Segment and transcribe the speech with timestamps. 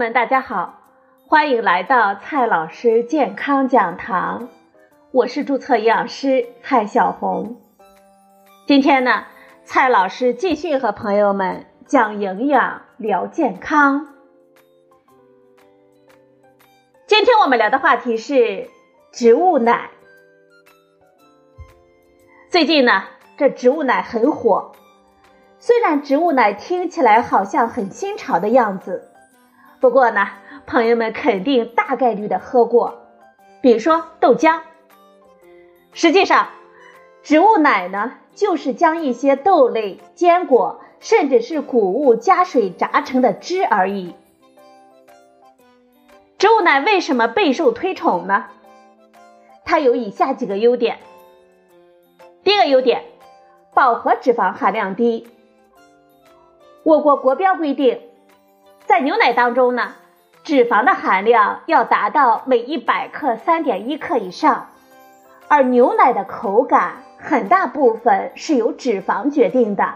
[0.00, 0.80] 们，大家好，
[1.28, 4.48] 欢迎来到蔡老师健康讲堂，
[5.10, 7.60] 我是注册营养师蔡小红。
[8.66, 9.24] 今天呢，
[9.62, 14.08] 蔡老师继续和朋友们讲营养、聊健康。
[17.06, 18.70] 今天我们聊的话题是
[19.12, 19.90] 植物奶。
[22.48, 23.02] 最近呢，
[23.36, 24.72] 这植物奶很火，
[25.58, 29.09] 虽然植物奶听起来好像很新潮的样子。
[29.80, 30.28] 不过呢，
[30.66, 33.00] 朋友们肯定大概率的喝过，
[33.62, 34.60] 比如说豆浆。
[35.94, 36.48] 实际上，
[37.22, 44.14] 植物奶呢，就是将一些豆类、坚果，甚至是谷物加水榨成的汁而已。
[46.36, 48.48] 植物奶为什么备受推崇呢？
[49.64, 50.98] 它有以下几个优点。
[52.44, 53.04] 第一个优点，
[53.72, 55.26] 饱和脂肪含量低。
[56.82, 58.02] 我国国标规定。
[58.90, 59.92] 在牛奶当中呢，
[60.42, 64.66] 脂肪的含量要达到每一百克三点一克以上，
[65.46, 69.94] 而牛奶的口感很大部分是由脂肪决定的，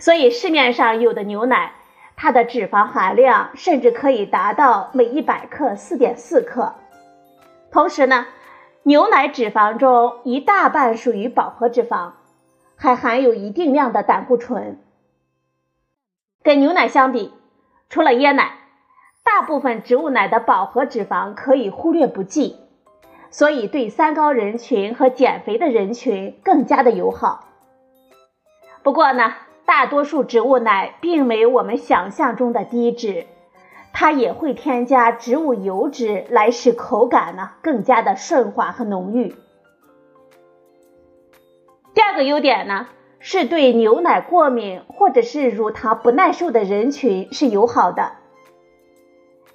[0.00, 1.74] 所以市面上有的牛奶，
[2.16, 6.74] 它的脂肪含量甚至可以达到每一百克四点四克。
[7.70, 8.28] 同时呢，
[8.82, 12.12] 牛奶脂肪中一大半属于饱和脂肪，
[12.76, 14.80] 还含有一定量的胆固醇，
[16.42, 17.34] 跟牛奶相比。
[17.90, 18.52] 除了椰奶，
[19.24, 22.56] 大部分植物奶的饱和脂肪可以忽略不计，
[23.30, 27.46] 所以对三高人群和减肥的人群更加的友好。
[28.82, 29.32] 不过呢，
[29.64, 33.26] 大多数植物奶并没有我们想象中的低脂，
[33.94, 39.34] 它也会添加植物油脂来使口感呢更加的顺滑和浓郁。
[41.94, 42.88] 第二个优点呢。
[43.20, 48.12] 是对牛奶过敏或者是乳糖不耐受的人群是友好的。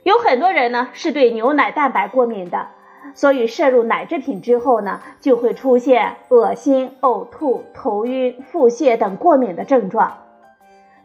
[0.03, 2.67] 有很多人呢是对牛奶蛋白过敏的，
[3.13, 10.17] 所以摄入奶制品之后呢，就会出现恶心、呕吐、头晕、腹泻等过敏的症状。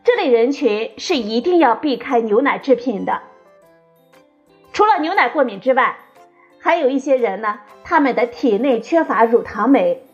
[0.02, 3.20] 这类人群是一定要避开牛奶制品的。
[4.72, 5.96] 除了牛奶过敏之外，
[6.58, 10.07] 还有一些人呢，他们的体内缺乏乳糖酶。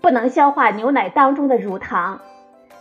[0.00, 2.20] 不能消化牛奶当中的乳糖，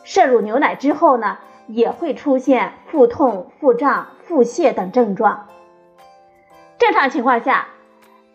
[0.04, 1.38] 摄入牛奶之后呢，
[1.68, 5.48] 也会出现腹痛、腹胀、腹泻等症状。
[6.78, 7.68] 正常情况下，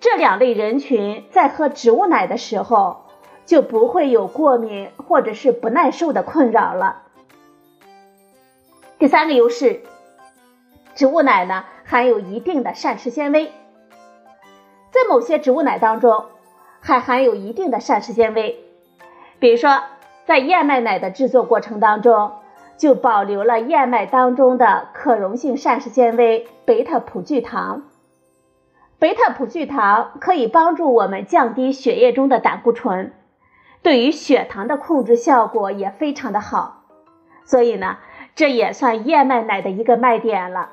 [0.00, 3.06] 这两类人群在喝植物奶的时候，
[3.46, 7.02] 就不会有过敏或者是不耐受的困扰了。
[8.98, 9.80] 第三个优势，
[10.94, 13.50] 植物奶呢含有一定的膳食纤维，
[14.90, 16.26] 在某些植物奶当中，
[16.80, 18.63] 还含有一定的膳食纤维。
[19.38, 19.82] 比如说，
[20.24, 22.32] 在燕麦奶的制作过程当中，
[22.76, 27.82] 就保留了燕麦当中的可溶性膳食纤维贝塔葡聚糖。
[28.98, 33.12] 贝塔葡聚糖可以帮助我们降低血液中的胆固醇，
[33.82, 36.84] 对于血糖的控制效果也非常的好。
[37.44, 37.98] 所以呢，
[38.34, 40.70] 这也算燕麦奶的一个卖点了。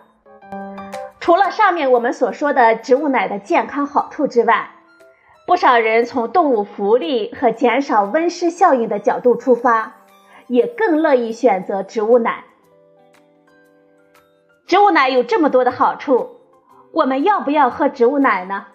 [1.20, 4.70] 除了上面我们所说的植物奶的健康好处之外，
[5.52, 9.98] 不少人从动物福利和减少温室效应的角度出发，
[10.48, 12.46] 也更乐意选择植物奶。
[14.66, 16.38] 植物奶有这么多的好处，
[16.94, 18.68] 我们要不要喝植物奶呢？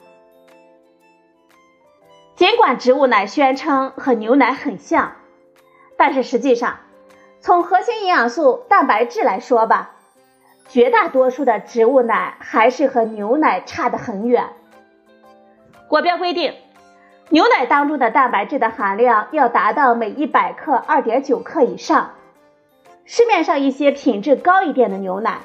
[2.34, 5.12] 尽管植物奶宣称和牛奶很像，
[5.97, 6.81] 但是实际上，
[7.41, 9.93] 从核心营养素蛋白质来说吧，
[10.69, 14.50] 绝大多数的植物奶还是和牛奶差得很远。
[15.88, 16.53] 国标规定，
[17.28, 22.12] 牛奶当中的蛋白质的含量要达到每一百克二点九克以上。
[23.04, 25.38] 市面上一些品质高一点的牛奶，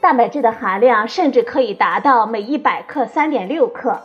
[0.00, 4.00] 蛋白质的含量甚至可以达到每一百克三点六克。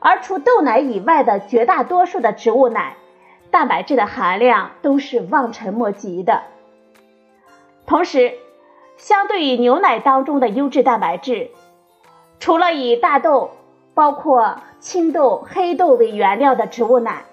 [0.00, 2.96] 而除豆奶以外的绝大多数的植物奶，
[3.52, 6.42] 蛋白质的含量都是望尘莫及的。
[7.86, 8.32] 同时，
[8.96, 11.50] 相对于牛奶当中的优质蛋白质，
[12.40, 13.52] 除了以大豆。
[14.00, 17.24] 包括青豆、黑豆为原料的植物奶，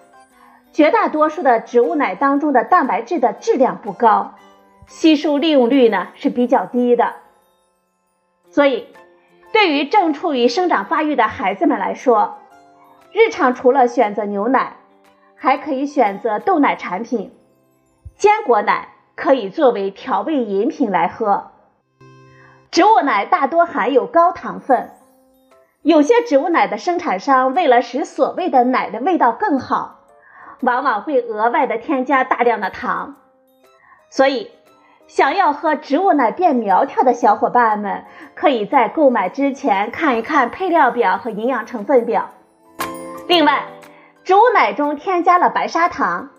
[0.74, 4.34] 绝大多数的植物奶当中的蛋白质的质量不高，
[4.86, 7.14] 吸收利用率呢是比较低的。
[8.50, 8.90] 所以，
[9.54, 12.40] 对于正处于生长发育的孩子们来说，
[13.14, 14.74] 日常除了选择牛奶，
[15.38, 17.34] 还可以选择豆奶产品，
[18.18, 21.52] 坚果奶可以作为调味饮品来喝。
[22.72, 24.92] 植物奶大多含有高糖分。
[25.83, 30.01] 有些植物奶的生产商为了使所谓的奶的味道更好，
[30.62, 33.15] 往往会额外的添加大量的糖。
[34.09, 34.51] 所以，
[35.07, 42.31] 想要喝植物奶变苗条的小伙伴们，可以在购买之前看一看配料表和营养成分表。
[43.27, 43.65] 另外，
[44.23, 46.31] 植物奶中添加了白砂糖，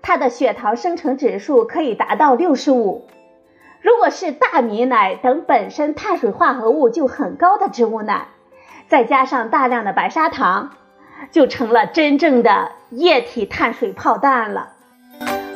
[0.00, 3.06] 它的血糖生成指数可以达到六十五。
[3.82, 8.28] 如果是大米奶等本身碳水化合物就很高的植物奶，
[8.88, 10.70] 再加上大量的白砂糖，
[11.30, 14.72] 就成了真正的液体碳水炮弹了。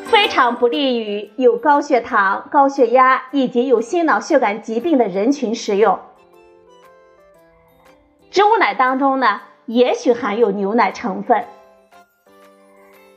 [0.07, 5.99] 非常不利于有高血糖、高血压以及有心脑血管疾病的人群食用。
[8.31, 11.45] 植物奶当中呢，也许含有牛奶成分，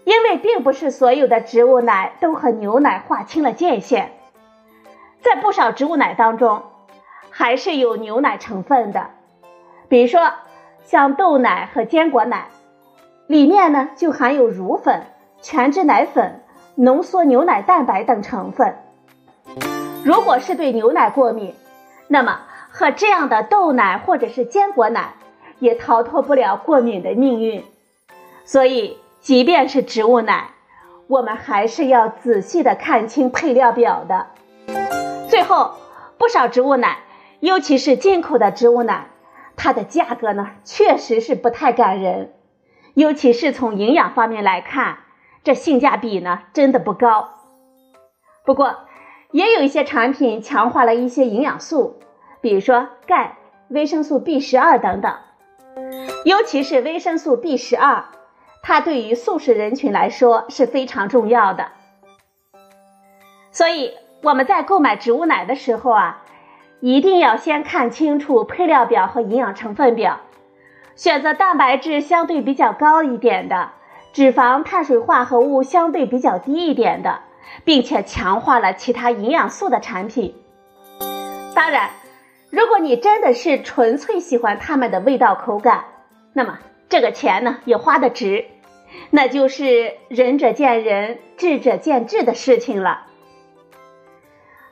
[0.03, 4.11] 因为并不是所有的植物奶都和牛奶划清了界限，
[5.21, 6.63] 在不少植物奶当中，
[7.29, 9.11] 还是有牛奶成分的，
[9.91, 10.31] 比如说
[10.85, 12.47] 像豆奶和坚果奶，
[13.27, 15.03] 里面呢就含有乳粉、
[15.41, 16.37] 全脂奶粉。
[16.75, 18.77] 浓缩牛奶蛋白等成分。
[20.05, 21.53] 如果是对牛奶过敏，
[22.07, 22.39] 那么
[22.69, 25.15] 喝这样的豆奶或者是坚果奶
[25.59, 27.65] 也逃脱不了过敏的命运。
[28.45, 30.51] 所以，即便是植物奶，
[31.07, 34.27] 我们还是要仔细的看清配料表的。
[35.27, 35.73] 最后，
[36.17, 36.99] 不少植物奶，
[37.41, 39.07] 尤其是进口的植物奶，
[39.63, 42.33] 它的价格呢确实是不太感人，
[42.95, 44.97] 尤其是从营养方面来看。
[45.43, 47.29] 这性价比呢，真的不高。
[48.43, 48.75] 不过，
[49.29, 51.99] 也有一些产品强化了一些营养素，
[52.41, 53.37] 比如说钙、
[53.69, 55.15] 维生素 B 十二等等。
[56.25, 58.05] 尤其是维生素 B 十二，
[58.63, 61.67] 它对于素食人群来说是非常重要的。
[63.51, 63.93] 所以
[64.23, 66.20] 我们在购买植物奶的时候啊，
[66.81, 70.19] 一定要先看清楚配料表和营养成分表，
[70.95, 73.71] 选择蛋白质相对比较高一点的。
[74.13, 77.21] 脂肪、碳水化合物相对比较低一点的，
[77.63, 80.35] 并且强化了其他营养素的产品。
[81.55, 81.91] 当然，
[82.49, 85.85] 如果你真的是纯粹喜欢它们的味道口感，
[86.33, 88.45] 那么这个钱呢也花得值。
[89.11, 93.03] 那就是仁者见仁，智者见智的事情了。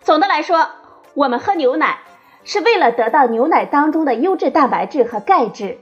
[0.01, 0.67] 总的来说，
[1.13, 1.99] 我们喝牛奶
[2.43, 5.77] 是为了得到牛奶当中的优质蛋白质和钙质。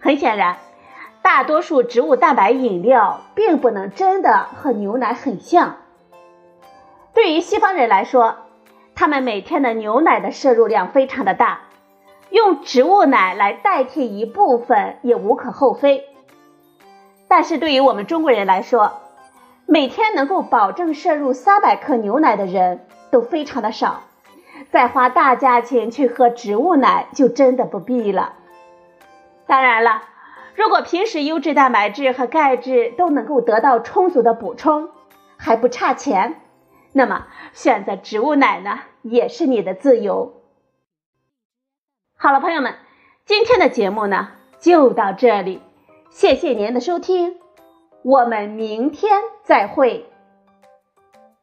[0.00, 0.56] 很显然。
[1.20, 5.76] 大多数植物蛋白饮料并不能真的和牛奶很像。
[7.12, 8.36] 对于西方人来说，
[8.94, 11.60] 他们每天的牛奶的摄入量非常的大，
[12.30, 16.04] 用植物奶来代替一部分也无可厚非。
[17.26, 18.92] 但是对于我们中国人来说，
[19.66, 24.04] 每天能够保证摄入三百克牛奶的人都非常的少，
[24.70, 28.34] 再花大价钱去喝植物奶就真的不必了。
[29.46, 30.02] 当然了。
[30.54, 34.90] 如果平时优质蛋白质和钙质都能够得到充足的补充，
[35.36, 36.40] 还不差钱，
[36.92, 40.42] 那么选择植物奶呢，也是你的自由。
[42.16, 42.74] 好了，朋友们，
[43.24, 45.62] 今天的节目呢就到这里，
[46.10, 47.36] 谢谢您的收听，
[48.02, 50.10] 我们明天再会。